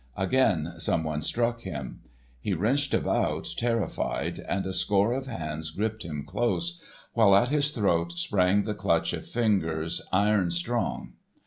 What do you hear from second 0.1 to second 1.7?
Again some one struck